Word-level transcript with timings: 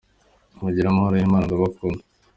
Mugire 0.61 0.87
Amahoro 0.89 1.15
y’Imana! 1.17 1.45
Ndabakunda!". 1.47 2.03